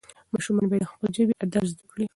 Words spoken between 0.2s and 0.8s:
ماشومان